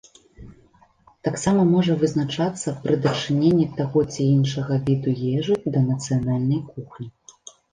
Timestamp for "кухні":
6.75-7.07